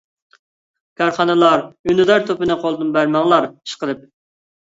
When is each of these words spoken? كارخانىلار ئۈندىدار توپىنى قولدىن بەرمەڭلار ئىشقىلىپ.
كارخانىلار 1.01 1.61
ئۈندىدار 1.91 2.25
توپىنى 2.31 2.57
قولدىن 2.63 2.89
بەرمەڭلار 2.97 3.49
ئىشقىلىپ. 3.51 4.01